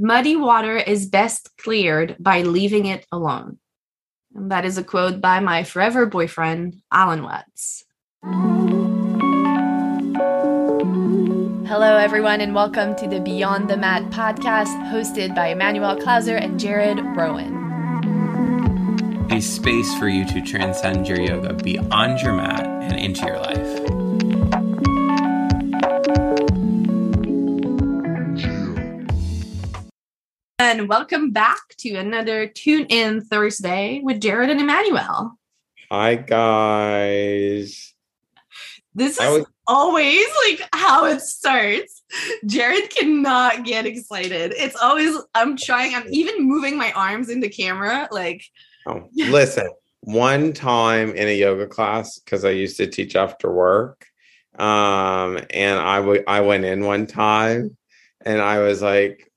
[0.00, 3.58] muddy water is best cleared by leaving it alone.
[4.34, 7.84] And that is a quote by my forever boyfriend, Alan Watts.
[11.68, 16.58] Hello, everyone, and welcome to the Beyond the Mat podcast hosted by Emmanuel Klauser and
[16.58, 17.58] Jared Rowan.
[19.30, 23.99] A space for you to transcend your yoga beyond your mat and into your life.
[30.70, 35.36] And welcome back to another Tune In Thursday with Jared and Emmanuel.
[35.90, 37.92] Hi, guys.
[38.94, 42.04] This is was- always like how it starts.
[42.46, 44.54] Jared cannot get excited.
[44.56, 48.08] It's always, I'm trying, I'm even moving my arms in the camera.
[48.12, 48.44] Like,
[48.86, 49.68] oh, listen,
[50.02, 54.06] one time in a yoga class, because I used to teach after work,
[54.56, 57.76] um, and I, w- I went in one time
[58.24, 59.29] and I was like,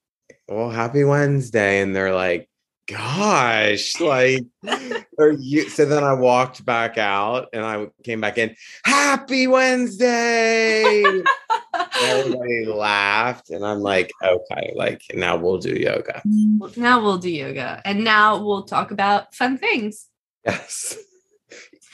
[0.47, 1.81] well, happy Wednesday.
[1.81, 2.49] And they're like,
[2.87, 4.45] gosh, like,
[5.19, 5.69] are you?
[5.69, 8.55] So then I walked back out and I came back in,
[8.85, 11.03] happy Wednesday.
[12.01, 13.49] Everybody laughed.
[13.49, 16.21] And I'm like, okay, like now we'll do yoga.
[16.75, 17.81] Now we'll do yoga.
[17.85, 20.07] And now we'll talk about fun things.
[20.45, 20.97] Yes.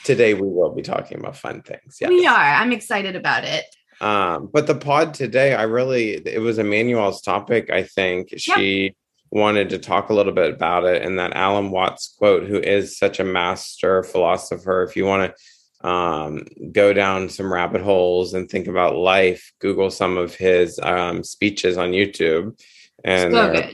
[0.04, 1.98] Today we will be talking about fun things.
[2.00, 2.08] Yes.
[2.08, 2.34] We are.
[2.34, 3.64] I'm excited about it.
[4.00, 7.70] Um, but the pod today, I really, it was Emmanuel's topic.
[7.70, 8.94] I think she yep.
[9.30, 11.02] wanted to talk a little bit about it.
[11.02, 15.88] And that Alan Watts quote, who is such a master philosopher, if you want to
[15.88, 21.22] um, go down some rabbit holes and think about life, Google some of his um,
[21.22, 22.58] speeches on YouTube.
[23.04, 23.70] And so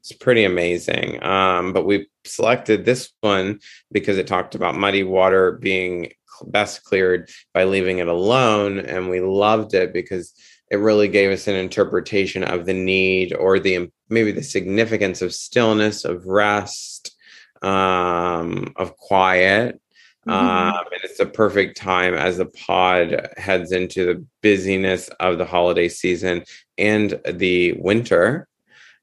[0.00, 1.22] it's pretty amazing.
[1.22, 6.12] Um, but we selected this one because it talked about muddy water being
[6.46, 8.78] best cleared by leaving it alone.
[8.78, 10.34] And we loved it because
[10.70, 15.34] it really gave us an interpretation of the need or the maybe the significance of
[15.34, 17.14] stillness, of rest,
[17.62, 19.80] um, of quiet.
[20.26, 20.30] Mm-hmm.
[20.30, 25.44] Um, and it's a perfect time as the pod heads into the busyness of the
[25.44, 26.44] holiday season
[26.78, 28.48] and the winter.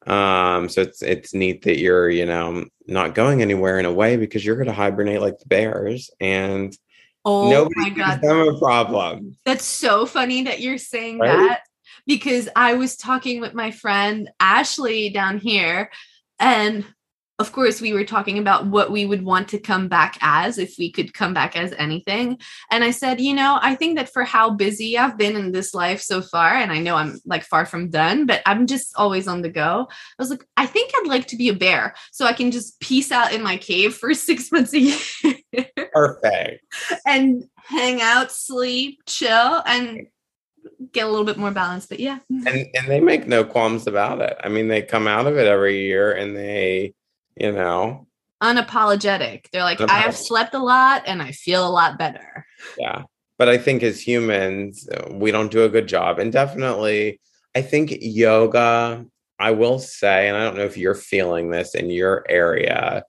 [0.08, 4.18] Um, so it's it's neat that you're, you know, not going anywhere in a way
[4.18, 6.76] because you're gonna hibernate like the bears and
[7.26, 9.38] Oh Nobody my god, them a problem.
[9.46, 11.28] That's so funny that you're saying right?
[11.28, 11.62] that
[12.08, 15.92] because I was talking with my friend Ashley down here,
[16.40, 16.86] and
[17.40, 20.76] of course, we were talking about what we would want to come back as if
[20.78, 22.38] we could come back as anything.
[22.70, 25.74] And I said, you know, I think that for how busy I've been in this
[25.74, 29.26] life so far, and I know I'm like far from done, but I'm just always
[29.26, 29.88] on the go.
[29.90, 32.78] I was like, I think I'd like to be a bear so I can just
[32.82, 35.36] peace out in my cave for six months a year.
[35.94, 36.66] Perfect.
[37.06, 40.08] and hang out, sleep, chill, and
[40.92, 41.86] get a little bit more balance.
[41.86, 42.20] But yeah.
[42.30, 44.38] And and they make no qualms about it.
[44.44, 46.96] I mean, they come out of it every year and they
[47.40, 48.08] you know?
[48.42, 49.50] Unapologetic.
[49.52, 52.46] They're like i have slept a lot and i feel a lot better.
[52.78, 53.04] Yeah.
[53.38, 56.20] But i think as humans we don't do a good job.
[56.20, 57.20] And definitely
[57.56, 59.06] i think yoga
[59.40, 63.04] i will say and i don't know if you're feeling this in your area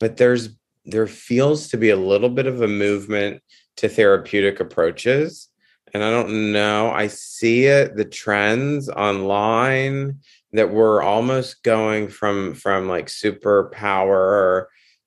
[0.00, 0.50] but there's
[0.84, 3.42] there feels to be a little bit of a movement
[3.76, 5.48] to therapeutic approaches.
[5.94, 10.18] And i don't know i see it the trends online
[10.54, 14.66] that we're almost going from from like superpower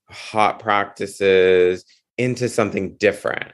[0.09, 1.85] hot practices
[2.17, 3.51] into something different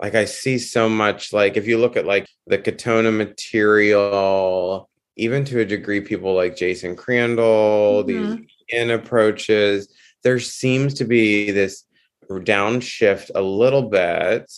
[0.00, 5.44] like i see so much like if you look at like the katonah material even
[5.44, 8.36] to a degree people like jason crandell mm-hmm.
[8.36, 9.88] these in approaches
[10.22, 11.84] there seems to be this
[12.28, 14.52] downshift a little bit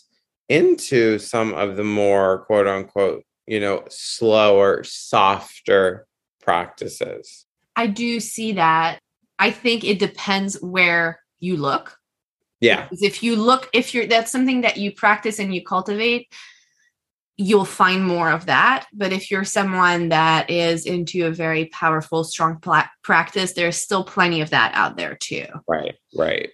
[0.48, 6.07] into some of the more quote unquote you know slower softer
[6.48, 7.44] practices.
[7.76, 9.00] I do see that.
[9.38, 11.98] I think it depends where you look.
[12.60, 12.84] Yeah.
[12.84, 16.32] Because if you look, if you're that's something that you practice and you cultivate,
[17.36, 18.86] you'll find more of that.
[18.94, 24.02] But if you're someone that is into a very powerful, strong pla- practice, there's still
[24.02, 25.46] plenty of that out there too.
[25.68, 26.48] Right, right.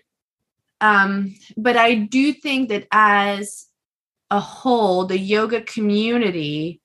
[0.81, 3.67] Um, but I do think that as
[4.31, 6.82] a whole, the yoga community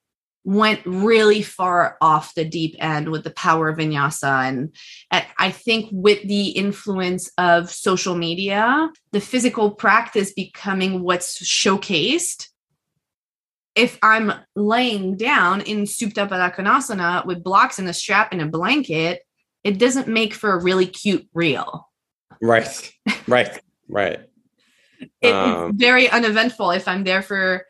[0.50, 4.76] went really far off the deep end with the power of vinyasa and
[5.38, 12.48] i think with the influence of social media the physical practice becoming what's showcased
[13.76, 19.22] if i'm laying down in supta konasana with blocks and a strap and a blanket
[19.64, 21.90] it doesn't make for a really cute reel.
[22.42, 22.92] Right.
[23.28, 23.60] Right.
[23.88, 24.20] Right.
[25.22, 27.66] It, um, it's very uneventful if i'm there for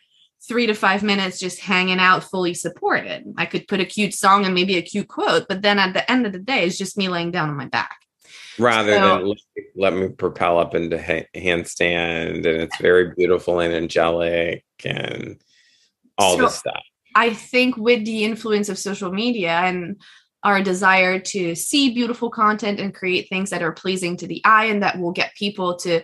[0.48, 3.24] three to five minutes just hanging out fully supported.
[3.38, 6.10] I could put a cute song and maybe a cute quote, but then at the
[6.10, 7.98] end of the day, it's just me laying down on my back.
[8.58, 9.36] Rather so, than
[9.76, 15.42] let me propel up into ha- handstand, and it's very beautiful and angelic and
[16.18, 16.84] all so this stuff.
[17.16, 20.02] I think with the influence of social media and
[20.44, 24.66] our desire to see beautiful content and create things that are pleasing to the eye
[24.66, 26.02] and that will get people to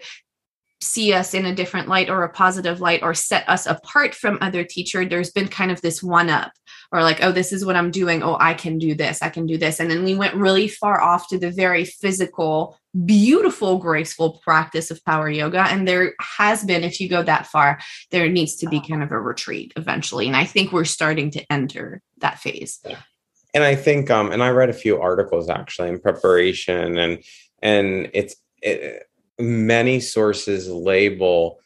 [0.81, 4.37] see us in a different light or a positive light or set us apart from
[4.41, 6.51] other teacher there's been kind of this one up
[6.91, 8.23] or like oh this is what i'm doing.
[8.23, 9.21] Oh i can do this.
[9.21, 9.79] I can do this.
[9.79, 15.03] And then we went really far off to the very physical beautiful graceful practice of
[15.03, 15.61] power yoga.
[15.63, 17.79] And there has been if you go that far
[18.11, 20.27] there needs to be kind of a retreat eventually.
[20.27, 22.79] And i think we're starting to enter that phase.
[23.53, 26.97] And i think um and i read a few articles actually in preparation.
[26.97, 27.23] And
[27.61, 29.07] and it's it,
[29.39, 31.59] many sources label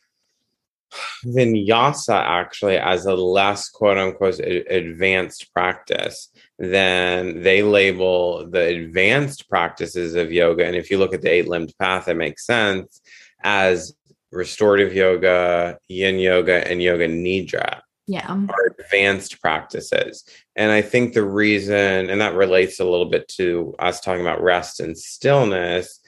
[1.26, 10.16] vinyasa actually as a less quote unquote advanced practice than they label the advanced practices
[10.16, 10.66] of yoga.
[10.66, 13.02] And if you look at the eight limbed path, it makes sense
[13.44, 13.94] as
[14.32, 17.82] restorative yoga, yin yoga, and yoga nidra.
[18.08, 18.28] Yeah.
[18.28, 20.24] Are advanced practices.
[20.56, 24.42] And I think the reason, and that relates a little bit to us talking about
[24.42, 26.00] rest and stillness,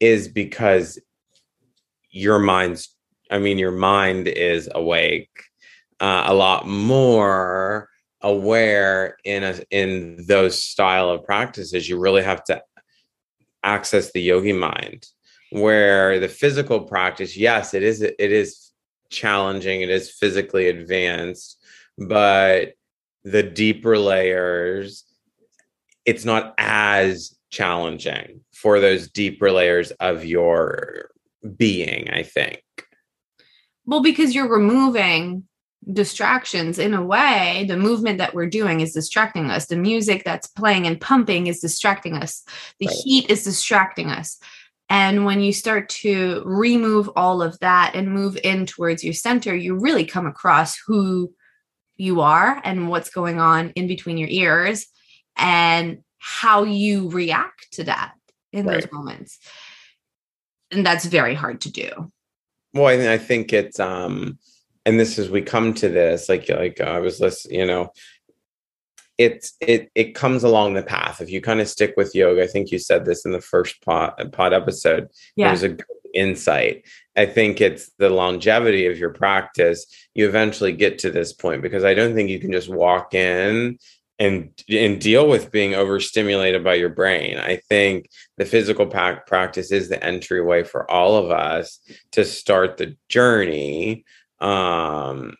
[0.00, 0.98] is because
[2.10, 2.94] your mind's
[3.30, 5.30] i mean your mind is awake
[6.00, 7.88] uh, a lot more
[8.22, 12.62] aware in a in those style of practices you really have to
[13.62, 15.06] access the yogi mind.
[15.52, 18.70] Where the physical practice yes it is it is
[19.10, 21.58] challenging it is physically advanced
[21.98, 22.74] but
[23.24, 25.04] the deeper layers
[26.06, 31.09] it's not as challenging for those deeper layers of your
[31.56, 32.62] being, I think.
[33.86, 35.44] Well, because you're removing
[35.92, 39.66] distractions in a way, the movement that we're doing is distracting us.
[39.66, 42.44] The music that's playing and pumping is distracting us.
[42.78, 42.96] The right.
[43.02, 44.38] heat is distracting us.
[44.88, 49.54] And when you start to remove all of that and move in towards your center,
[49.54, 51.32] you really come across who
[51.96, 54.86] you are and what's going on in between your ears
[55.36, 58.12] and how you react to that
[58.52, 58.80] in right.
[58.80, 59.38] those moments
[60.70, 62.12] and that's very hard to do.
[62.72, 64.38] Well i, I think it's um
[64.86, 67.92] and this is we come to this like like i was listening you know
[69.18, 71.20] it's it it comes along the path.
[71.20, 73.82] If you kind of stick with yoga i think you said this in the first
[73.82, 75.48] pod pod episode yeah.
[75.48, 75.84] it was a good
[76.14, 76.86] insight.
[77.16, 79.86] I think it's the longevity of your practice.
[80.14, 83.78] You eventually get to this point because i don't think you can just walk in
[84.20, 87.38] and and deal with being overstimulated by your brain.
[87.38, 91.80] I think the physical practice is the entryway for all of us
[92.12, 94.04] to start the journey.
[94.38, 95.34] Um,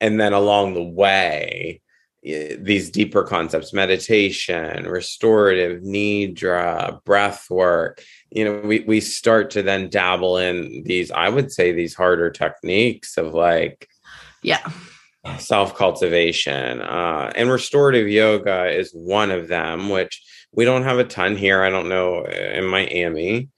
[0.00, 1.80] and then along the way,
[2.22, 9.88] these deeper concepts meditation restorative nidra breath work you know we, we start to then
[9.88, 13.88] dabble in these i would say these harder techniques of like
[14.42, 14.68] yeah
[15.38, 16.80] self cultivation.
[16.80, 20.22] Uh, and restorative yoga is one of them, which
[20.52, 21.62] we don't have a ton here.
[21.62, 23.48] I don't know uh, in Miami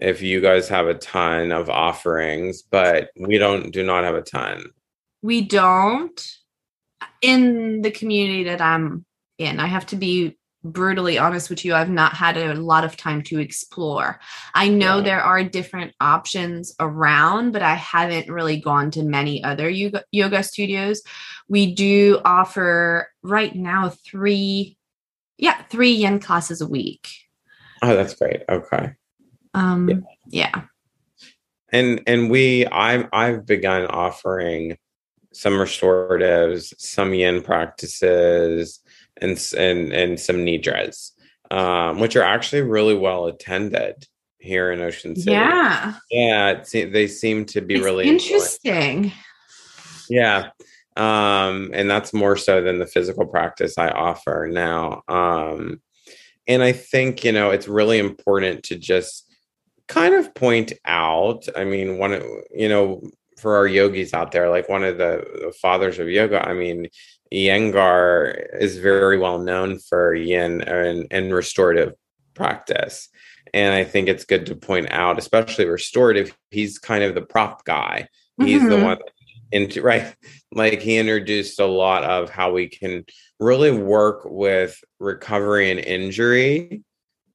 [0.00, 4.22] if you guys have a ton of offerings, but we don't do not have a
[4.22, 4.64] ton.
[5.22, 6.20] We don't
[7.20, 9.04] in the community that I'm
[9.38, 9.60] in.
[9.60, 13.22] I have to be brutally honest with you, I've not had a lot of time
[13.24, 14.20] to explore.
[14.54, 15.04] I know yeah.
[15.04, 20.42] there are different options around, but I haven't really gone to many other yoga, yoga
[20.42, 21.02] studios.
[21.48, 24.76] We do offer right now three,
[25.38, 27.08] yeah, three yin classes a week.
[27.82, 28.42] Oh, that's great.
[28.48, 28.94] Okay.
[29.54, 30.00] Um, yeah.
[30.52, 30.62] yeah.
[31.72, 34.76] And and we I've I've begun offering
[35.32, 38.80] some restoratives, some yin practices,
[39.20, 41.12] and and and some nidras,
[41.50, 44.06] um, which are actually really well attended
[44.38, 45.32] here in Ocean City.
[45.32, 49.12] Yeah, yeah, they seem to be it's really interesting.
[50.08, 50.50] Yeah,
[50.96, 55.02] um, and that's more so than the physical practice I offer now.
[55.08, 55.80] Um,
[56.46, 59.26] and I think you know it's really important to just
[59.90, 61.48] kind of point out.
[61.56, 62.22] I mean, one,
[62.54, 63.02] you know,
[63.40, 66.46] for our yogis out there, like one of the, the fathers of yoga.
[66.46, 66.88] I mean,
[67.32, 71.94] Iyengar is very well known for yin and, and restorative
[72.34, 73.08] practice.
[73.52, 77.64] And I think it's good to point out, especially restorative, he's kind of the prop
[77.64, 78.08] guy.
[78.38, 78.70] He's mm-hmm.
[78.70, 78.98] the one
[79.52, 80.14] into right.
[80.52, 83.04] Like he introduced a lot of how we can
[83.38, 86.82] really work with recovery and injury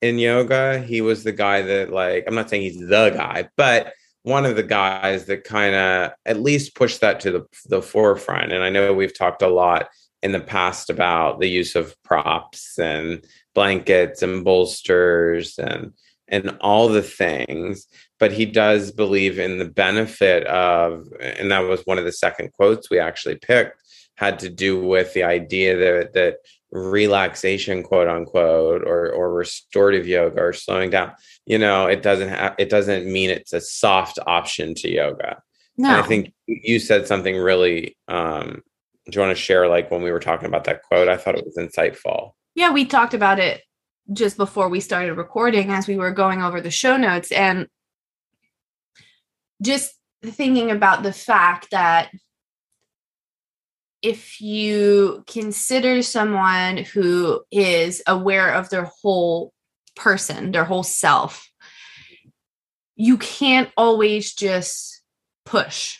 [0.01, 0.79] in yoga.
[0.79, 3.93] He was the guy that like I'm not saying he's the guy, but
[4.25, 8.51] one of the guys that kind of at least pushed that to the, the forefront.
[8.51, 9.87] And I know we've talked a lot
[10.23, 15.93] in the past about the use of props and blankets and bolsters and
[16.27, 17.85] and all the things
[18.17, 22.51] but he does believe in the benefit of and that was one of the second
[22.53, 23.79] quotes we actually picked
[24.15, 26.37] had to do with the idea that that
[26.75, 31.13] relaxation quote unquote or or restorative yoga or slowing down
[31.45, 35.41] you know it doesn't have it doesn't mean it's a soft option to yoga.
[35.77, 35.89] No.
[35.89, 38.61] And i think you said something really um
[39.09, 41.07] do you want to share like when we were talking about that quote?
[41.07, 42.31] I thought it was insightful.
[42.55, 43.61] Yeah we talked about it
[44.11, 47.67] just before we started recording as we were going over the show notes and
[49.61, 52.11] just thinking about the fact that
[54.05, 59.51] if you consider someone who is aware of their whole
[59.95, 61.49] person, their whole self,
[62.95, 65.01] you can't always just
[65.43, 65.97] push.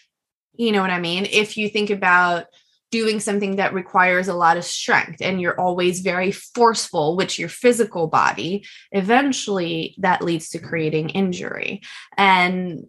[0.54, 1.26] You know what I mean?
[1.32, 2.46] If you think about
[2.92, 7.50] doing something that requires a lot of strength and you're always very forceful with your
[7.50, 11.82] physical body, eventually that leads to creating injury.
[12.18, 12.86] And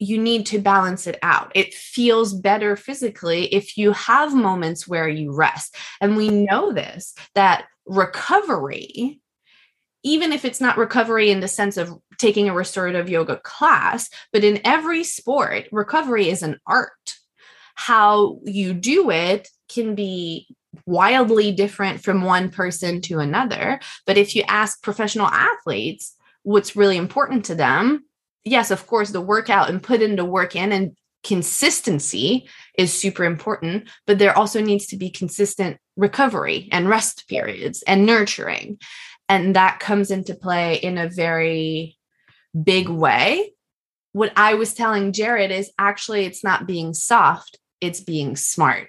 [0.00, 1.52] you need to balance it out.
[1.54, 5.76] It feels better physically if you have moments where you rest.
[6.00, 9.20] And we know this that recovery,
[10.02, 14.42] even if it's not recovery in the sense of taking a restorative yoga class, but
[14.42, 17.16] in every sport, recovery is an art.
[17.74, 20.48] How you do it can be
[20.86, 23.80] wildly different from one person to another.
[24.06, 28.04] But if you ask professional athletes what's really important to them,
[28.44, 33.88] yes, of course, the workout and put into work in and consistency is super important,
[34.06, 38.78] but there also needs to be consistent recovery and rest periods and nurturing.
[39.28, 41.98] And that comes into play in a very
[42.60, 43.52] big way.
[44.12, 48.88] What I was telling Jared is actually it's not being soft, it's being smart.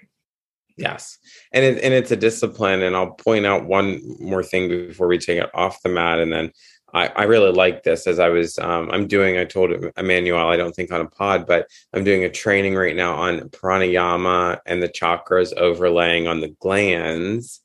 [0.76, 1.18] Yes.
[1.52, 5.18] And it, and it's a discipline and I'll point out one more thing before we
[5.18, 6.50] take it off the mat and then
[6.94, 10.56] I, I really like this as I was um, I'm doing I told Emmanuel I
[10.56, 14.82] don't think on a pod but I'm doing a training right now on pranayama and
[14.82, 17.60] the chakras overlaying on the glands.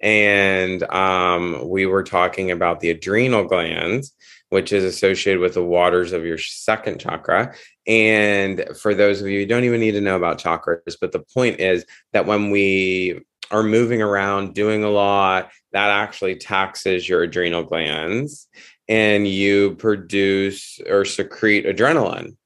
[0.00, 4.14] And um, we were talking about the adrenal glands
[4.48, 7.54] which is associated with the waters of your second chakra.
[7.86, 11.24] And for those of you who don't even need to know about chakras but the
[11.34, 13.22] point is that when we
[13.52, 18.48] are moving around doing a lot that actually taxes your adrenal glands
[18.88, 22.36] and you produce or secrete adrenaline,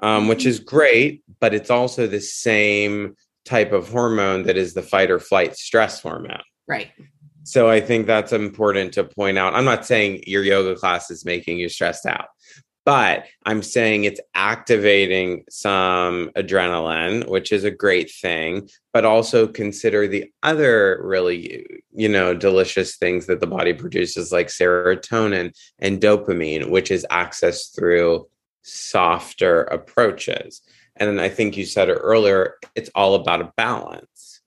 [0.00, 0.48] um, which mm-hmm.
[0.48, 5.18] is great, but it's also the same type of hormone that is the fight or
[5.18, 6.42] flight stress hormone.
[6.68, 6.90] Right.
[7.44, 9.54] So I think that's important to point out.
[9.54, 12.26] I'm not saying your yoga class is making you stressed out
[12.84, 20.08] but I'm saying it's activating some adrenaline, which is a great thing, but also consider
[20.08, 26.70] the other really, you know, delicious things that the body produces, like serotonin and dopamine,
[26.70, 28.26] which is accessed through
[28.62, 30.62] softer approaches.
[30.96, 34.40] And I think you said it earlier, it's all about a balance.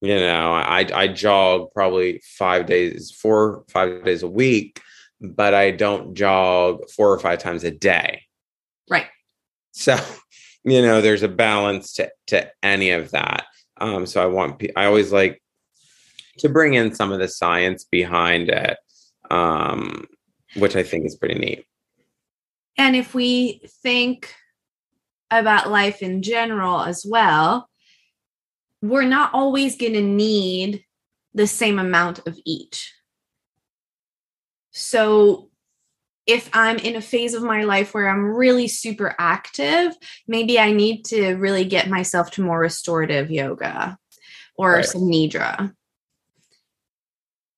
[0.00, 4.80] You know, I, I jog probably five days, four, five days a week
[5.20, 8.22] but I don't jog four or five times a day.
[8.90, 9.06] Right.
[9.72, 9.96] So,
[10.64, 13.46] you know, there's a balance to to any of that.
[13.78, 15.42] Um, so I want I always like
[16.38, 18.76] to bring in some of the science behind it,
[19.30, 20.06] um,
[20.56, 21.66] which I think is pretty neat.
[22.78, 24.34] And if we think
[25.30, 27.68] about life in general as well,
[28.82, 30.84] we're not always going to need
[31.34, 32.92] the same amount of each.
[34.76, 35.48] So
[36.26, 39.96] if I'm in a phase of my life where I'm really super active,
[40.28, 43.96] maybe I need to really get myself to more restorative yoga
[44.54, 44.84] or right.
[44.84, 45.72] some nidra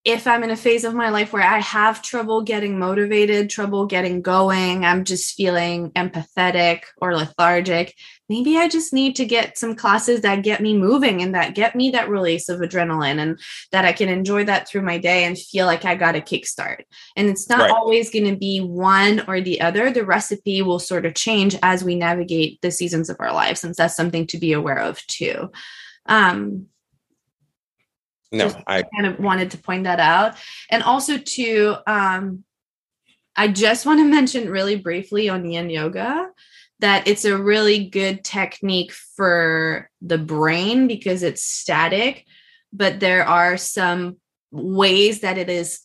[0.04, 3.84] if I'm in a phase of my life where I have trouble getting motivated, trouble
[3.84, 7.94] getting going, I'm just feeling empathetic or lethargic,
[8.28, 11.74] maybe I just need to get some classes that get me moving and that get
[11.74, 13.40] me that release of adrenaline and
[13.72, 16.84] that I can enjoy that through my day and feel like I got a kickstart.
[17.16, 17.70] And it's not right.
[17.70, 19.90] always going to be one or the other.
[19.90, 23.76] The recipe will sort of change as we navigate the seasons of our lives, since
[23.76, 25.50] that's something to be aware of too.
[26.06, 26.68] Um,
[28.32, 30.36] no i kind of wanted to point that out.
[30.70, 32.44] And also to um
[33.36, 36.30] i just want to mention really briefly on yin yoga
[36.80, 42.24] that it's a really good technique for the brain because it's static
[42.72, 44.16] but there are some
[44.50, 45.80] ways that it is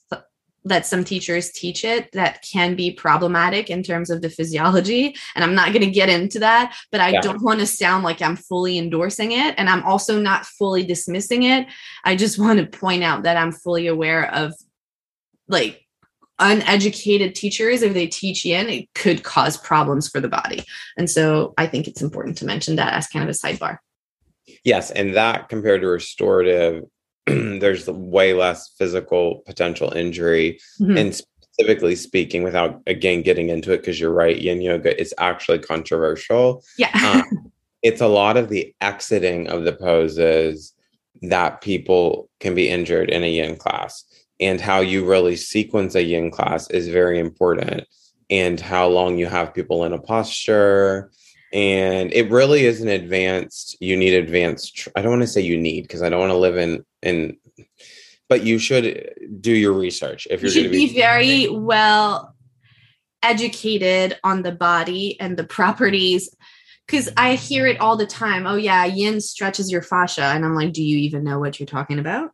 [0.65, 5.43] that some teachers teach it that can be problematic in terms of the physiology and
[5.43, 7.21] i'm not going to get into that but i yeah.
[7.21, 11.43] don't want to sound like i'm fully endorsing it and i'm also not fully dismissing
[11.43, 11.67] it.
[12.03, 14.53] I just want to point out that i'm fully aware of
[15.47, 15.85] like
[16.39, 20.63] uneducated teachers if they teach yin it could cause problems for the body.
[20.97, 23.77] And so i think it's important to mention that as kind of a sidebar.
[24.63, 26.83] Yes and that compared to restorative
[27.59, 30.97] there's way less physical potential injury mm-hmm.
[30.97, 35.59] and specifically speaking without again getting into it because you're right yin yoga is actually
[35.59, 37.51] controversial yeah um,
[37.81, 40.73] it's a lot of the exiting of the poses
[41.21, 44.03] that people can be injured in a yin class
[44.39, 47.85] and how you really sequence a yin class is very important
[48.29, 51.11] and how long you have people in a posture
[51.53, 55.57] and it really is an advanced you need advanced i don't want to say you
[55.57, 57.37] need because i don't want to live in in
[58.27, 62.35] but you should do your research if you're you should be, be very well
[63.21, 66.35] educated on the body and the properties
[66.87, 70.55] because i hear it all the time oh yeah yin stretches your fascia and i'm
[70.55, 72.31] like do you even know what you're talking about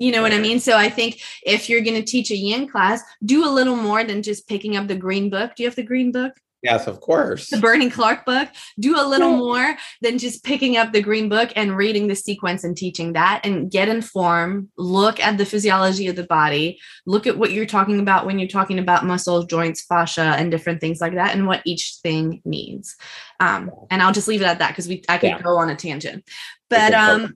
[0.00, 0.60] you know what I mean?
[0.60, 4.04] So I think if you're going to teach a yin class, do a little more
[4.04, 5.56] than just picking up the green book.
[5.56, 6.34] Do you have the green book?
[6.62, 7.50] Yes, of course.
[7.50, 8.48] The Bernie Clark book.
[8.80, 12.64] Do a little more than just picking up the green book and reading the sequence
[12.64, 14.68] and teaching that and get informed.
[14.76, 16.80] Look at the physiology of the body.
[17.06, 20.80] Look at what you're talking about when you're talking about muscles, joints, fascia, and different
[20.80, 22.96] things like that, and what each thing needs.
[23.38, 25.40] Um, and I'll just leave it at that because we I could yeah.
[25.40, 26.28] go on a tangent.
[26.68, 27.34] But um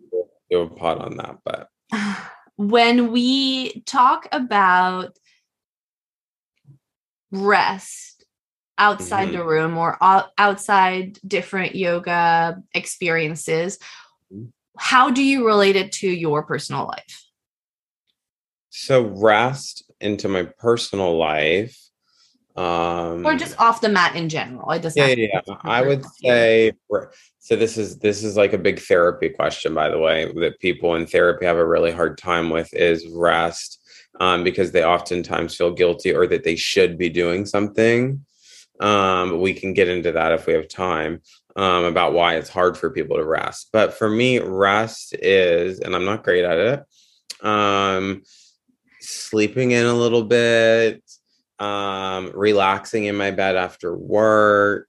[0.51, 1.69] do a pot on that, but
[2.57, 5.17] when we talk about
[7.31, 8.12] rest
[8.79, 9.39] outside mm-hmm.
[9.39, 9.99] the room or
[10.39, 13.79] outside different yoga experiences
[14.33, 14.47] mm-hmm.
[14.79, 17.27] how do you relate it to your personal life
[18.71, 21.79] so rest into my personal life
[22.57, 25.57] um or just off the mat in general it doesn't yeah yeah, yeah.
[25.65, 26.71] i would say
[27.39, 30.95] so this is this is like a big therapy question by the way that people
[30.95, 33.79] in therapy have a really hard time with is rest
[34.21, 38.23] um, because they oftentimes feel guilty or that they should be doing something
[38.83, 41.23] um, we can get into that if we have time
[41.55, 43.69] um, about why it's hard for people to rest.
[43.73, 46.85] But for me, rest is, and I'm not great at it,
[47.47, 48.23] um,
[49.01, 51.03] sleeping in a little bit,
[51.61, 54.89] um, relaxing in my bed after work,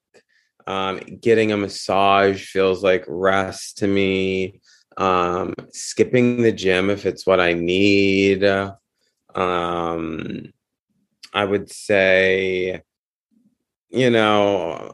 [0.66, 4.60] um, getting a massage feels like rest to me.
[4.96, 8.44] Um, skipping the gym if it's what I need.
[11.36, 12.84] I would say
[13.94, 14.92] you know,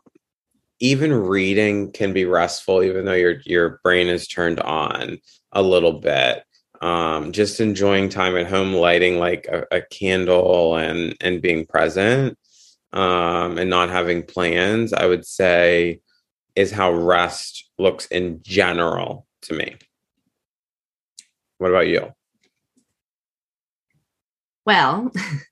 [0.81, 5.19] even reading can be restful, even though your your brain is turned on
[5.53, 6.43] a little bit.
[6.81, 12.37] Um, just enjoying time at home, lighting like a, a candle and and being present,
[12.93, 16.01] um, and not having plans, I would say,
[16.55, 19.75] is how rest looks in general to me.
[21.57, 22.13] What about you?
[24.65, 25.11] Well,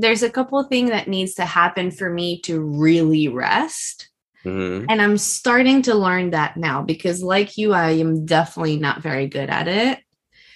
[0.00, 4.08] there's a couple of things that needs to happen for me to really rest.
[4.44, 4.86] Mm-hmm.
[4.88, 9.26] And I'm starting to learn that now because, like you, I am definitely not very
[9.26, 9.98] good at it.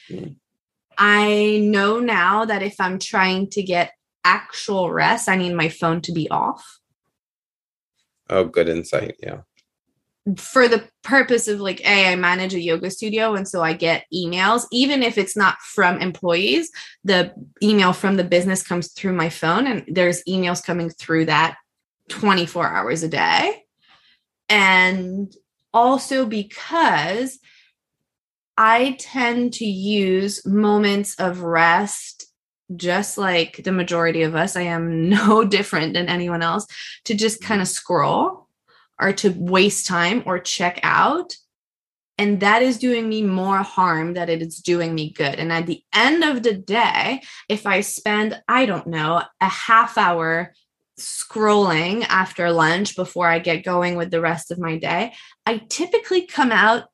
[0.08, 0.32] Mm-hmm.
[0.96, 3.92] I know now that if I'm trying to get
[4.24, 6.78] actual rest, I need my phone to be off.
[8.30, 9.16] Oh, good insight.
[9.22, 9.40] Yeah
[10.38, 14.06] for the purpose of like hey i manage a yoga studio and so i get
[14.12, 14.66] emails.
[14.72, 16.70] Even if it's not from employees
[17.04, 17.32] the
[17.62, 21.56] email from the business comes through my phone and there's emails coming through that
[22.08, 23.62] 24 hours a day.
[24.48, 25.34] And
[25.74, 27.38] also because
[28.56, 32.26] i tend to use moments of rest
[32.76, 36.66] just like the majority of us i am no different than anyone else
[37.04, 38.43] to just kind of scroll
[39.00, 41.34] or to waste time or check out.
[42.16, 45.34] And that is doing me more harm than it is doing me good.
[45.34, 49.98] And at the end of the day, if I spend, I don't know, a half
[49.98, 50.54] hour
[50.98, 55.12] scrolling after lunch before I get going with the rest of my day,
[55.44, 56.84] I typically come out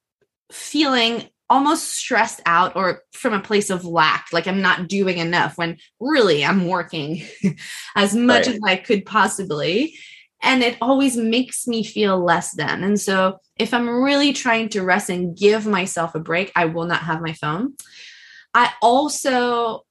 [0.50, 5.58] feeling almost stressed out or from a place of lack like i'm not doing enough
[5.58, 7.22] when really i'm working
[7.96, 8.54] as much right.
[8.54, 9.98] as i could possibly
[10.42, 12.83] and it always makes me feel less than.
[12.83, 16.87] And so if I'm really trying to rest and give myself a break, I will
[16.87, 17.74] not have my phone.
[18.55, 19.85] I also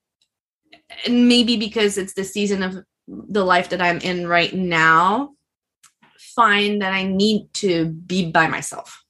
[1.06, 5.32] and maybe because it's the season of the life that I'm in right now,
[6.36, 9.04] find that I need to be by myself.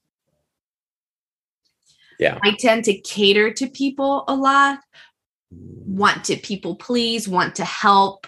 [2.19, 2.38] Yeah.
[2.43, 4.80] I tend to cater to people a lot,
[5.52, 8.28] want to people please, want to help.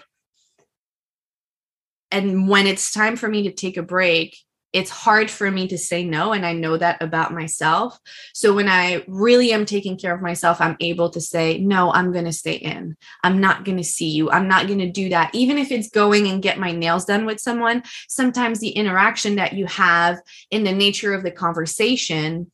[2.12, 4.36] And when it's time for me to take a break,
[4.72, 7.98] it's hard for me to say no and i know that about myself.
[8.32, 12.12] So when i really am taking care of myself i'm able to say no i'm
[12.12, 12.96] going to stay in.
[13.22, 14.30] I'm not going to see you.
[14.30, 15.34] I'm not going to do that.
[15.34, 19.52] Even if it's going and get my nails done with someone sometimes the interaction that
[19.52, 20.20] you have
[20.50, 22.50] in the nature of the conversation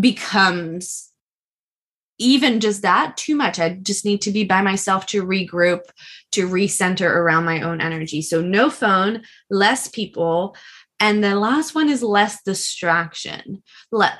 [0.00, 1.12] becomes
[2.18, 5.80] even just that too much i just need to be by myself to regroup
[6.32, 10.56] to recenter around my own energy so no phone less people
[10.98, 13.62] and the last one is less distraction.
[13.92, 14.14] Let,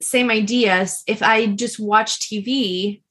[0.00, 1.02] same ideas.
[1.06, 3.02] If I just watch TV,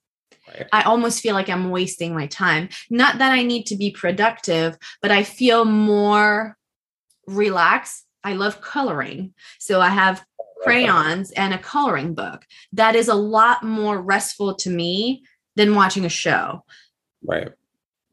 [0.47, 0.67] right.
[0.73, 2.69] I almost feel like I'm wasting my time.
[2.89, 6.57] Not that I need to be productive, but I feel more
[7.27, 8.05] relaxed.
[8.23, 9.33] I love coloring.
[9.59, 10.25] So I have
[10.63, 12.45] crayons and a coloring book.
[12.73, 15.23] That is a lot more restful to me
[15.55, 16.63] than watching a show.
[17.23, 17.49] Right.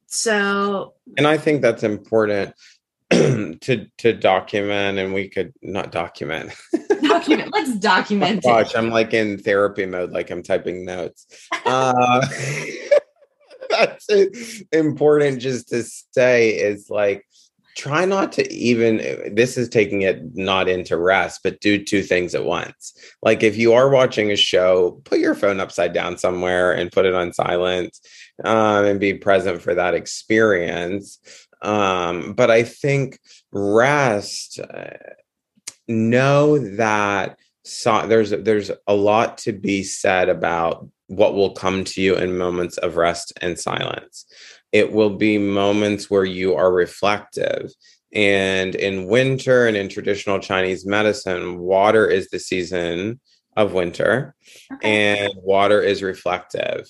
[0.07, 2.55] So, and I think that's important
[3.11, 6.53] to to document and we could not document
[7.03, 12.27] document let's document oh, gosh i'm like in therapy mode like i'm typing notes uh
[13.71, 14.09] that's
[14.73, 17.25] important just to say is like
[17.77, 18.97] try not to even
[19.35, 23.57] this is taking it not into rest but do two things at once like if
[23.57, 27.33] you are watching a show put your phone upside down somewhere and put it on
[27.33, 27.99] silent
[28.45, 31.19] um, and be present for that experience
[31.63, 33.19] um, but I think
[33.53, 34.91] rest, uh,
[35.89, 42.01] know that so, there's there's a lot to be said about what will come to
[42.01, 44.27] you in moments of rest and silence.
[44.73, 47.71] It will be moments where you are reflective.
[48.13, 53.21] And in winter and in traditional Chinese medicine, water is the season
[53.57, 54.35] of winter
[54.73, 55.19] okay.
[55.23, 56.87] and water is reflective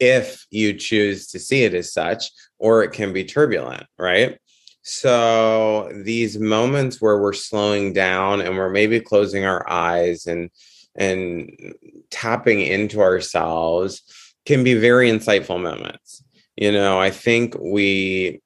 [0.00, 4.38] if you choose to see it as such, or it can be turbulent, right?
[4.82, 10.50] So these moments where we're slowing down and we're maybe closing our eyes and
[10.96, 11.74] and
[12.10, 14.02] tapping into ourselves
[14.44, 16.24] can be very insightful moments.
[16.60, 18.42] You know, I think we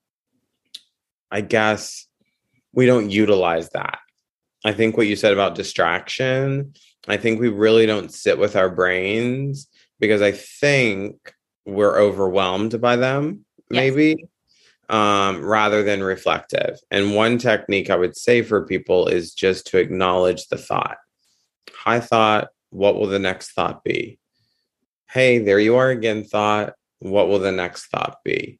[1.30, 2.06] I guess
[2.72, 3.98] we don't utilize that.
[4.64, 6.74] I think what you said about distraction,
[7.08, 11.34] I think we really don't sit with our brains because I think
[11.66, 13.80] we're overwhelmed by them yes.
[13.80, 14.24] maybe
[14.88, 19.78] um, rather than reflective and one technique i would say for people is just to
[19.78, 20.98] acknowledge the thought
[21.72, 24.18] hi thought what will the next thought be
[25.08, 26.74] hey there you are again thought
[27.04, 28.58] what will the next thought be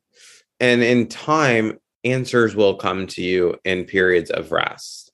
[0.61, 5.13] and in time answers will come to you in periods of rest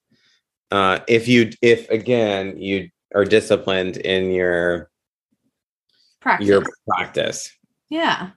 [0.70, 4.90] uh, if you if again you are disciplined in your
[6.20, 6.48] practice.
[6.48, 7.50] your practice
[7.90, 8.30] yeah.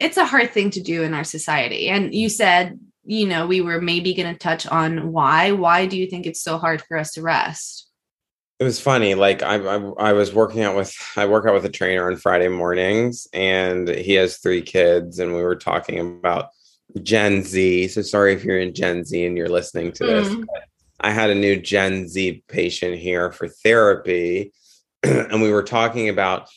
[0.00, 1.88] It's a hard thing to do in our society.
[1.88, 5.52] And you said, you know, we were maybe going to touch on why.
[5.52, 7.85] Why do you think it's so hard for us to rest?
[8.58, 9.14] It was funny.
[9.14, 12.16] Like I, I, I was working out with, I work out with a trainer on
[12.16, 16.48] Friday mornings, and he has three kids, and we were talking about
[17.02, 17.88] Gen Z.
[17.88, 20.28] So sorry if you're in Gen Z and you're listening to this.
[20.28, 20.44] Mm.
[21.00, 24.52] I had a new Gen Z patient here for therapy,
[25.02, 26.48] and we were talking about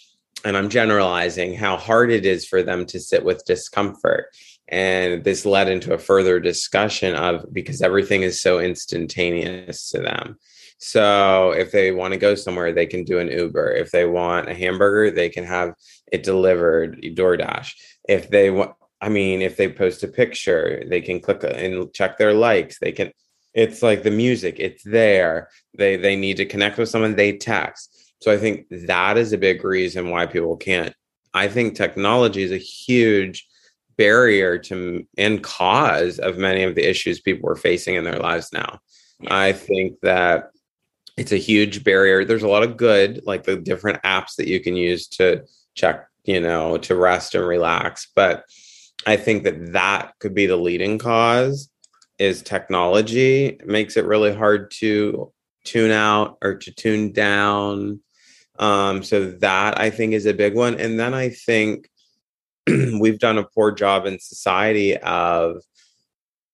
[0.45, 4.27] and I'm generalizing how hard it is for them to sit with discomfort.
[4.69, 10.37] And this led into a further discussion of because everything is so instantaneous to them.
[10.77, 13.71] So if they want to go somewhere, they can do an Uber.
[13.71, 15.73] If they want a hamburger, they can have
[16.11, 17.73] it delivered DoorDash.
[18.07, 21.93] If they want, I mean, if they post a picture, they can click uh, and
[21.93, 22.79] check their likes.
[22.79, 23.11] They can.
[23.53, 25.49] It's like the music; it's there.
[25.77, 27.15] They they need to connect with someone.
[27.15, 30.93] They text so I think that is a big reason why people can't.
[31.33, 33.47] I think technology is a huge
[33.99, 38.53] barrier to and cause of many of the issues people are facing in their lives
[38.53, 38.79] now.
[39.27, 40.51] I think that
[41.17, 42.23] it's a huge barrier.
[42.23, 45.43] There's a lot of good, like the different apps that you can use to
[45.75, 48.07] check, you know, to rest and relax.
[48.15, 48.45] But
[49.05, 51.69] I think that that could be the leading cause
[52.19, 55.31] is technology it makes it really hard to
[55.63, 57.99] tune out or to tune down
[58.59, 60.79] um, so that I think is a big one.
[60.79, 61.89] And then I think
[62.99, 65.61] we've done a poor job in society of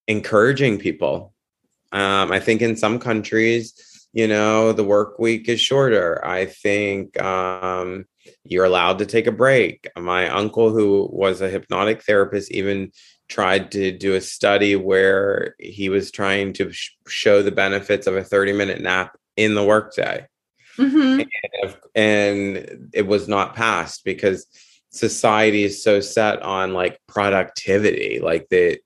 [0.08, 1.34] encouraging people.
[1.92, 6.26] Um, I think in some countries, you know, the work week is shorter.
[6.26, 8.06] I think um,
[8.44, 9.90] you're allowed to take a break.
[9.98, 12.92] My uncle, who was a hypnotic therapist, even
[13.28, 18.16] tried to do a study where he was trying to sh- show the benefits of
[18.16, 20.26] a 30 minute nap in the workday
[20.78, 21.28] Mhm.
[21.64, 24.46] and, and it was not passed because
[24.96, 28.80] society is so set on like productivity like that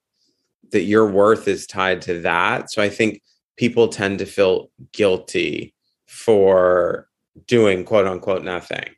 [0.71, 3.21] that your worth is tied to that so i think
[3.57, 5.73] people tend to feel guilty
[6.07, 7.07] for
[7.47, 8.89] doing quote unquote nothing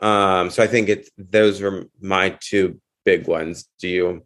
[0.00, 4.22] um so i think it's those are my two big ones do you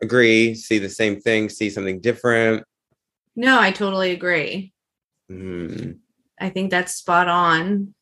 [0.00, 2.64] agree see the same thing see something different
[3.38, 4.72] No, I totally agree.
[5.28, 5.92] Hmm.
[6.40, 7.94] I think that's spot on.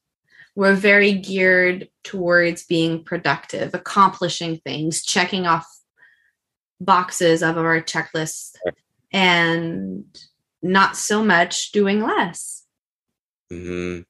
[0.57, 5.67] We're very geared towards being productive, accomplishing things, checking off
[6.81, 8.57] boxes of our checklist,
[9.13, 10.05] and
[10.63, 12.65] not so much doing less.
[13.51, 14.01] hmm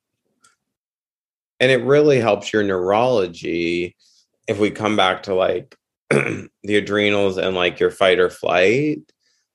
[1.60, 3.96] And it really helps your neurology
[4.46, 5.76] if we come back to like
[6.10, 9.00] the adrenals and like your fight or flight.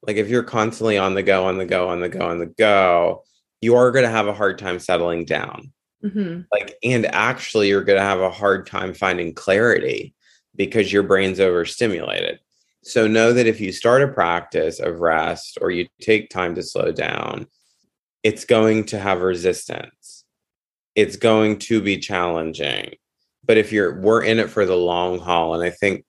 [0.06, 2.48] Like if you're constantly on the go, on the go, on the go, on the
[2.48, 3.24] go,
[3.62, 5.72] you are going to have a hard time settling down.
[6.04, 6.46] Mhm.
[6.52, 10.14] Like, and actually, you're going to have a hard time finding clarity
[10.56, 12.40] because your brain's overstimulated.
[12.84, 16.64] So, know that if you start a practice of rest or you take time to
[16.64, 17.48] slow down,
[18.24, 20.26] it's going to have resistance.
[20.96, 22.96] It's going to be challenging.
[23.46, 25.54] But if you're, we're in it for the long haul.
[25.56, 26.06] And I think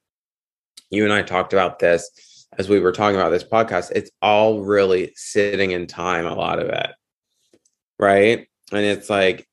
[0.91, 3.93] you and I talked about this as we were talking about this podcast.
[3.93, 6.91] It's all really sitting in time, a lot of it.
[7.99, 8.47] Right.
[8.71, 9.47] And it's like,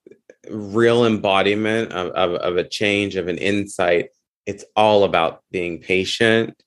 [0.50, 4.10] real embodiment of, of, of a change of an insight
[4.46, 6.62] it's all about being patient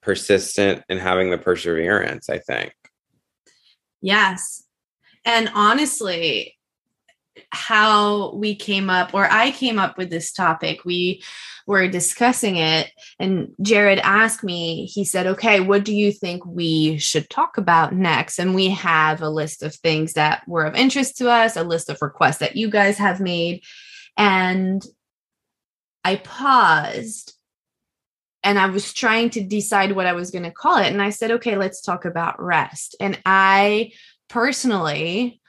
[0.00, 2.72] persistent and having the perseverance i think
[4.06, 4.62] Yes.
[5.24, 6.55] And honestly,
[7.50, 11.22] how we came up, or I came up with this topic, we
[11.66, 16.98] were discussing it, and Jared asked me, he said, Okay, what do you think we
[16.98, 18.38] should talk about next?
[18.38, 21.88] And we have a list of things that were of interest to us, a list
[21.88, 23.62] of requests that you guys have made.
[24.16, 24.84] And
[26.04, 27.34] I paused
[28.46, 30.86] and I was trying to decide what I was going to call it.
[30.86, 32.94] And I said, okay, let's talk about rest.
[33.00, 33.90] And I
[34.28, 35.40] personally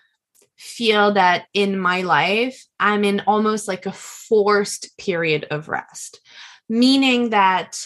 [0.58, 6.20] feel that in my life, I'm in almost like a forced period of rest,
[6.68, 7.86] meaning that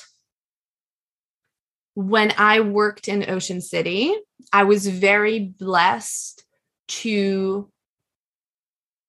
[1.93, 4.15] when I worked in Ocean City,
[4.53, 6.43] I was very blessed
[6.87, 7.69] to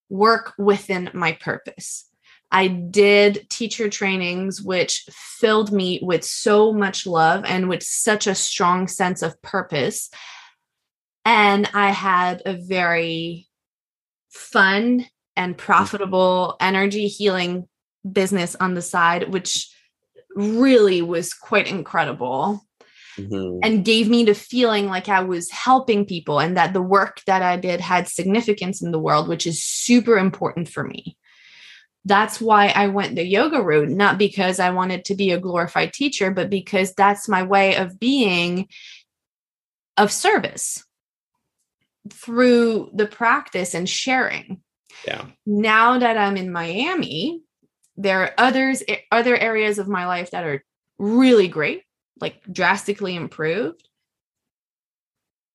[0.09, 2.09] work within my purpose.
[2.51, 8.35] I did teacher trainings, which filled me with so much love and with such a
[8.35, 10.11] strong sense of purpose.
[11.25, 13.49] And I had a very
[14.33, 17.69] fun and profitable energy healing
[18.11, 19.71] business on the side, which
[20.35, 22.67] really was quite incredible
[23.19, 23.61] Mhm.
[23.63, 27.43] and gave me the feeling like I was helping people and that the work that
[27.43, 31.17] I did had significance in the world, which is super important for me.
[32.05, 35.93] That's why I went the yoga route, not because I wanted to be a glorified
[35.93, 38.69] teacher, but because that's my way of being
[39.99, 40.83] of service
[42.11, 44.61] through the practice and sharing.
[45.07, 47.43] yeah Now that I'm in Miami,
[47.97, 50.65] there are others eh, other areas of my life that are
[50.99, 51.83] really great,
[52.21, 53.89] like drastically improved.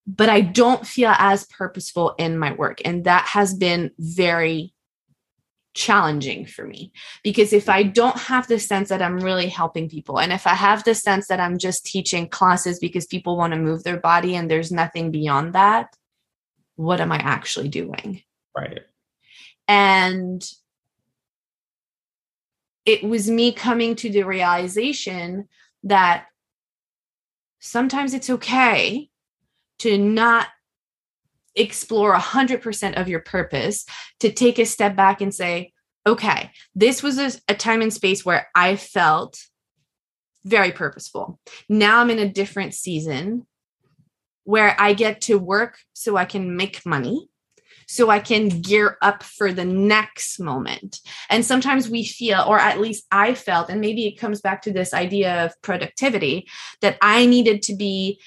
[0.06, 2.80] But I don't feel as purposeful in my work.
[2.84, 4.72] And that has been very
[5.74, 10.18] challenging for me because if I don't have the sense that I'm really helping people,
[10.18, 13.58] and if I have the sense that I'm just teaching classes because people want to
[13.58, 15.94] move their body and there's nothing beyond that,
[16.78, 18.22] what am I actually doing?
[18.56, 18.80] right
[19.66, 20.42] And
[22.86, 25.48] it was me coming to the realization
[25.82, 26.26] that
[27.58, 29.10] sometimes it's okay
[29.80, 30.46] to not
[31.54, 33.84] explore 100% of your purpose,
[34.20, 35.72] to take a step back and say,
[36.06, 39.38] okay, this was a, a time and space where I felt
[40.44, 41.40] very purposeful.
[41.68, 43.46] Now I'm in a different season
[44.48, 47.28] where I get to work so I can make money
[47.86, 51.00] so I can gear up for the next moment.
[51.28, 54.72] And sometimes we feel, or at least I felt, and maybe it comes back to
[54.72, 56.46] this idea of productivity,
[56.80, 58.20] that I needed to be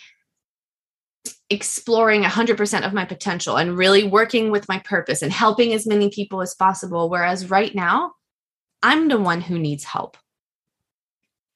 [1.50, 6.10] exploring 100% of my potential and really working with my purpose and helping as many
[6.10, 7.10] people as possible.
[7.10, 8.14] Whereas right now,
[8.84, 10.18] I'm the one who needs help.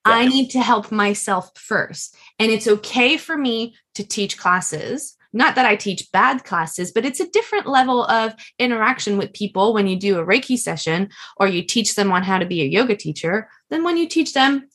[0.06, 2.15] I need to help myself first.
[2.39, 5.15] And it's okay for me to teach classes.
[5.34, 9.74] Not that I teach bad classes, but it's a different level of interaction with people
[9.74, 12.65] when you do a Reiki session or you teach them on how to be a
[12.65, 14.70] yoga teacher than when you teach them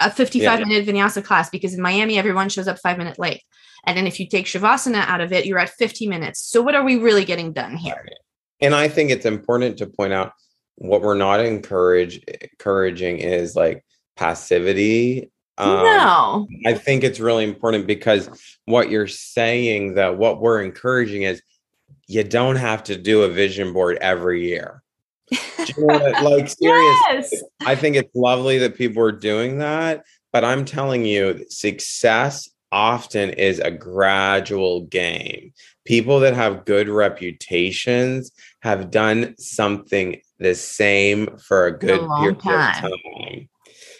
[0.00, 0.64] a 55 Yeah.
[0.64, 3.42] minute vinyasa class because in Miami, everyone shows up five minutes late.
[3.86, 6.40] And then if you take Shavasana out of it, you're at 50 minutes.
[6.40, 8.08] So what are we really getting done here?
[8.60, 10.32] And I think it's important to point out
[10.76, 13.84] what we're not encourage encouraging is like
[14.16, 15.30] passivity.
[15.56, 16.48] Um, no.
[16.66, 18.28] I think it's really important because
[18.66, 21.42] what you're saying that what we're encouraging is
[22.06, 24.82] you don't have to do a vision board every year.
[25.30, 25.38] Do
[25.76, 26.58] you know what- like seriously,
[27.08, 27.42] yes.
[27.64, 33.30] I think it's lovely that people are doing that, but I'm telling you, success often
[33.30, 35.52] is a gradual game.
[35.84, 42.38] People that have good reputations have done something the same for a good long period
[42.38, 42.84] time.
[42.92, 43.48] of time.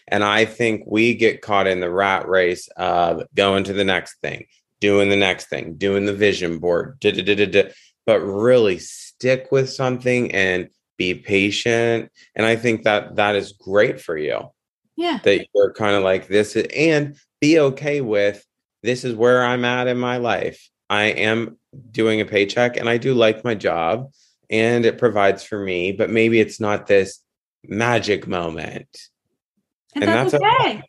[0.09, 4.21] And I think we get caught in the rat race of going to the next
[4.21, 4.47] thing,
[4.81, 7.71] doing the next thing, doing the vision board, da, da, da,
[8.07, 12.11] but really stick with something and be patient.
[12.35, 14.51] And I think that that is great for you
[14.97, 15.19] Yeah.
[15.25, 18.45] that you're kind of like this is- and be okay with
[18.83, 20.69] this is where I'm at in my life.
[20.91, 21.59] I am
[21.91, 24.13] doing a paycheck and I do like my job
[24.51, 27.21] and it provides for me, but maybe it's not this
[27.67, 28.87] magic moment.
[29.95, 30.69] And, And that's, that's okay.
[30.71, 30.83] okay.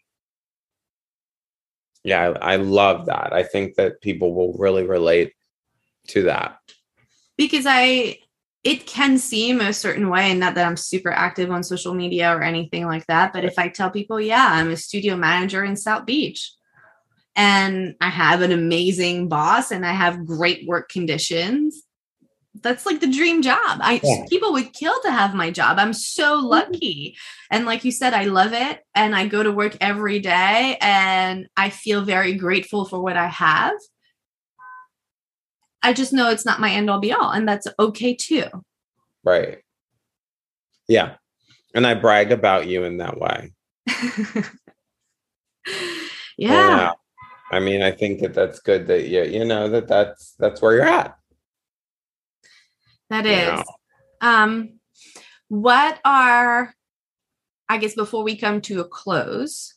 [2.03, 3.33] Yeah, I, I love that.
[3.33, 5.33] I think that people will really relate
[6.07, 6.59] to that.
[7.37, 8.19] because I
[8.63, 12.35] it can seem a certain way and not that I'm super active on social media
[12.35, 15.75] or anything like that but if I tell people yeah I'm a studio manager in
[15.75, 16.51] South Beach
[17.35, 21.83] and I have an amazing boss and I have great work conditions
[22.61, 24.25] that's like the dream job I Yeah.
[24.29, 26.47] people would kill to have my job I'm so mm-hmm.
[26.47, 27.17] lucky
[27.51, 31.47] and like you said I love it and I go to work every day and
[31.57, 33.75] I feel very grateful for what I have
[35.85, 38.47] I just know it's not my end all be all, and that's okay too.
[39.23, 39.59] Right.
[40.87, 41.17] Yeah.
[41.75, 43.53] And I brag about you in that way.
[46.39, 46.93] yeah, uh,
[47.51, 50.73] I mean, I think that that's good that you, you know, that that's, that's where
[50.73, 51.15] you're at.
[53.09, 53.63] That you know.
[54.21, 54.79] Um,
[55.47, 56.73] what are,
[57.69, 59.75] I guess, before we come to a close,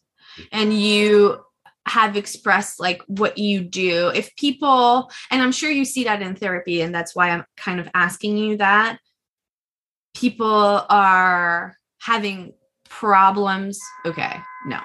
[0.53, 1.39] and you
[1.87, 6.37] have expressed like what you do, if people, and I'm sure you see that in
[6.37, 8.99] therapy, and that's why I'm kind of asking you that
[10.15, 12.53] people are having
[12.89, 13.79] problems.
[14.05, 14.81] Okay, no.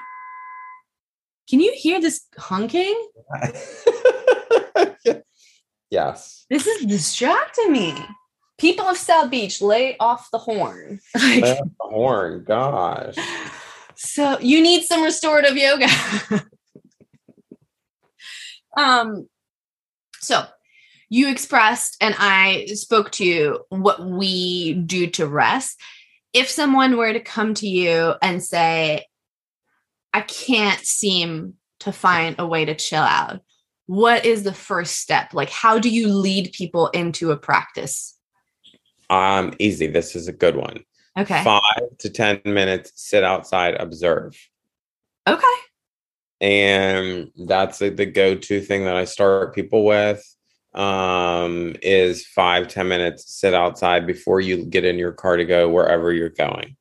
[1.50, 3.10] Can you hear this honking?
[5.90, 6.46] yes.
[6.50, 7.94] This is distracting me.
[8.64, 11.02] People of South Beach, lay off the horn.
[11.16, 12.46] Like, the horn.
[12.48, 13.16] Gosh.
[13.94, 15.90] so you need some restorative yoga.
[18.78, 19.28] um,
[20.22, 20.46] so
[21.10, 25.78] you expressed, and I spoke to you what we do to rest.
[26.32, 29.06] If someone were to come to you and say,
[30.14, 33.42] I can't seem to find a way to chill out,
[33.88, 35.34] what is the first step?
[35.34, 38.18] Like, how do you lead people into a practice?
[39.10, 39.88] Um, easy.
[39.88, 40.84] This is a good one.
[41.18, 41.44] Okay.
[41.44, 44.38] Five to 10 minutes, sit outside, observe.
[45.28, 45.46] Okay.
[46.42, 50.22] and that's like the go-to thing that i start people with
[50.74, 55.70] um is five ten minutes sit outside before you get in your car to go
[55.70, 56.76] wherever you're going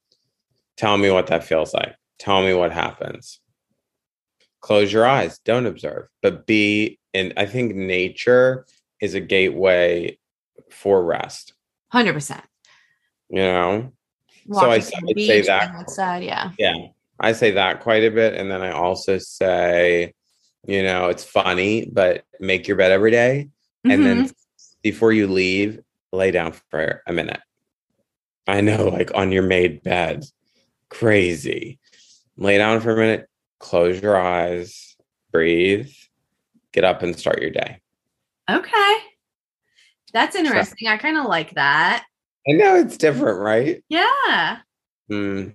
[0.76, 3.38] tell me what that feels like tell me what happens
[4.61, 8.66] close your eyes don't observe but be and i think nature
[9.00, 10.18] is a gateway
[10.70, 11.54] for rest
[11.92, 12.40] 100%.
[13.31, 13.92] you know
[14.46, 16.50] Walking I- to the I'd say that- outside, yeah.
[16.59, 16.74] Yeah.
[17.20, 18.35] I say that quite a bit.
[18.35, 20.14] And then I also say,
[20.66, 23.48] you know, it's funny, but make your bed every day.
[23.85, 24.35] And then Mhm.
[24.83, 25.78] before you leave,
[26.12, 27.40] lay down for a minute.
[28.48, 30.24] I know, like on your made bed.
[30.88, 31.78] Crazy.
[32.37, 33.28] Lay down for a minute,
[33.61, 34.96] close your eyes,
[35.31, 35.88] breathe,
[36.72, 37.78] get up and start your day.
[38.50, 38.96] okay.
[40.12, 40.88] That's interesting.
[40.88, 42.05] I kind of like that.
[42.48, 43.83] I know it's different, right?
[43.88, 44.59] Yeah.
[45.09, 45.48] Hmm.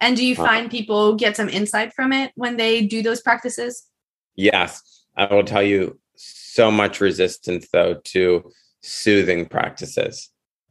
[0.00, 3.20] And do you Uh, find people get some insight from it when they do those
[3.20, 3.86] practices?
[4.36, 10.30] Yes, I will tell you so much resistance though to soothing practices.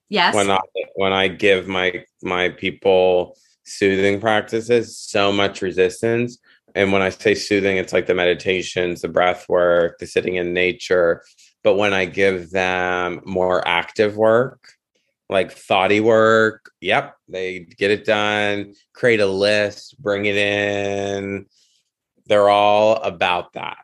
[0.09, 0.33] Yes.
[0.33, 0.59] When I
[0.95, 6.39] when I give my my people soothing practices, so much resistance.
[6.75, 10.53] And when I say soothing, it's like the meditations, the breath work, the sitting in
[10.53, 11.23] nature.
[11.63, 14.69] But when I give them more active work,
[15.29, 21.45] like thoughty work, yep, they get it done, create a list, bring it in.
[22.27, 23.77] They're all about that.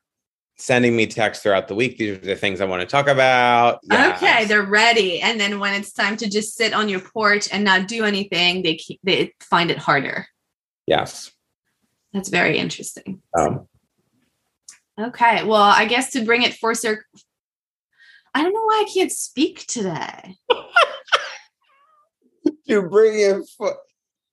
[0.55, 1.97] Sending me texts throughout the week.
[1.97, 3.79] These are the things I want to talk about.
[3.91, 5.19] Okay, they're ready.
[5.19, 8.63] And then when it's time to just sit on your porch and not do anything,
[8.63, 10.27] they keep, they find it harder.
[10.85, 11.31] yes.
[12.13, 13.21] That's very interesting.
[13.37, 13.67] Um,
[14.99, 15.43] Okay.
[15.43, 17.03] Well, I guess to bring it for circle,
[18.33, 20.37] I don't know why I can't speak today.
[22.65, 23.77] you bring in foot.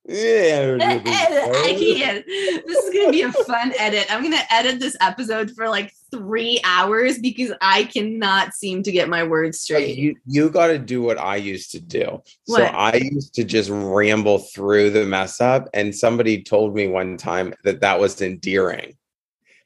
[0.07, 0.78] Yeah.
[0.80, 0.98] I
[1.78, 2.24] can't.
[2.26, 4.12] This is gonna be a fun edit.
[4.12, 9.09] I'm gonna edit this episode for like three hours because I cannot seem to get
[9.09, 9.98] my words straight.
[9.98, 12.22] You you got to do what I used to do.
[12.46, 17.16] So I used to just ramble through the mess up, and somebody told me one
[17.16, 18.96] time that that was endearing.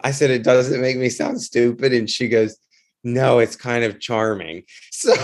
[0.00, 2.58] I said it doesn't make me sound stupid, and she goes,
[3.04, 4.64] "No, it's kind of charming."
[4.96, 5.12] So.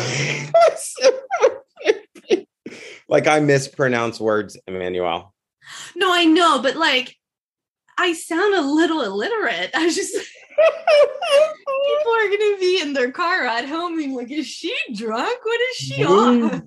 [3.09, 5.33] like I mispronounce words, Emmanuel.
[5.97, 7.17] No, I know, but like
[7.99, 9.71] I sound a little illiterate.
[9.75, 14.47] I was just people are gonna be in their car ride home being like, is
[14.47, 15.45] she drunk?
[15.45, 16.65] What is she on?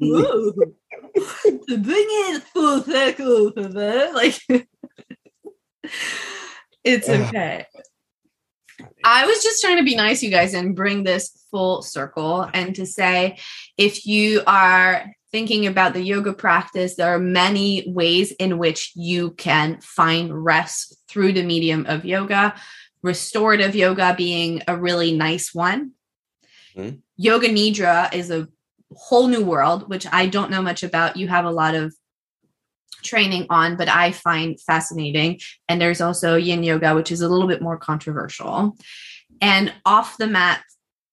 [1.13, 4.13] To bring in full circle for that.
[4.13, 4.39] Like
[6.83, 7.65] it's okay.
[9.03, 12.75] I was just trying to be nice, you guys, and bring this full circle and
[12.75, 13.37] to say
[13.77, 19.31] if you are thinking about the yoga practice, there are many ways in which you
[19.31, 22.55] can find rest through the medium of yoga.
[23.01, 25.91] Restorative yoga being a really nice one.
[26.77, 27.01] Mhm.
[27.17, 28.47] Yoga Nidra is a
[28.95, 31.17] whole new world, which I don't know much about.
[31.17, 31.93] You have a lot of
[33.03, 35.39] training on, but I find fascinating.
[35.67, 38.77] And there's also yin yoga, which is a little bit more controversial.
[39.41, 40.63] And off the mat,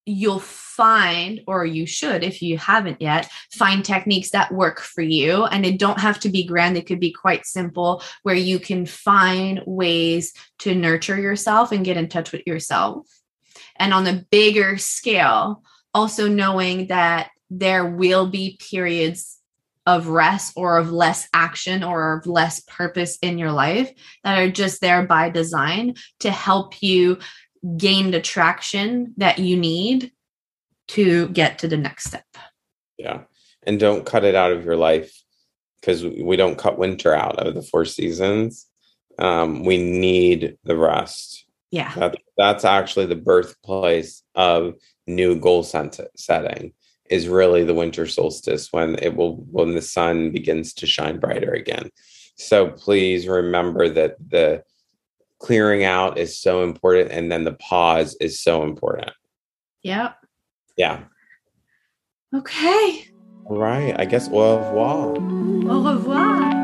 [0.07, 5.45] you'll find, or you should, if you haven't yet, find techniques that work for you.
[5.45, 8.87] And it don't have to be grand, it could be quite simple, where you can
[8.87, 13.07] find ways to nurture yourself and get in touch with yourself.
[13.77, 15.63] And on a bigger scale,
[15.93, 19.40] also knowing that there will be periods
[19.87, 23.91] of rest or of less action or of less purpose in your life
[24.25, 27.19] that are just there by design to help you
[27.77, 30.13] gain the traction that you need
[30.89, 32.25] to get to the next step.
[32.99, 33.23] Yeah.
[33.63, 35.13] And don't cut it out of your life
[35.81, 38.67] because we don't cut winter out of the four seasons.
[39.19, 41.45] Um, we need the rest.
[41.71, 41.93] Yeah.
[41.95, 44.75] That, that's actually the birthplace of
[45.07, 46.73] new goal set- setting
[47.11, 51.53] is really the winter solstice when it will when the sun begins to shine brighter
[51.53, 51.91] again.
[52.37, 54.63] So please remember that the
[55.41, 59.11] clearing out is so important and then the pause is so important.
[59.83, 60.17] Yep.
[60.77, 61.05] Yeah.
[62.35, 63.07] Okay.
[63.47, 63.95] All right.
[63.99, 65.17] I guess au revoir.
[65.69, 66.61] Au revoir.